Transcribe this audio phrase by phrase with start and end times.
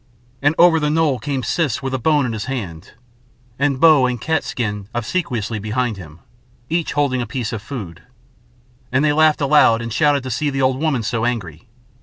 [0.41, 2.93] And over the knoll came Siss with a bone in his hand,
[3.59, 6.21] and Bo and Cat's skin obsequiously behind him,
[6.71, 8.01] each holding a piece of food,
[8.91, 11.67] and they laughed aloud and shouted to see the old woman so angry.